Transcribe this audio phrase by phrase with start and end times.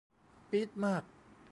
[0.49, 1.03] ปี๊ดมาก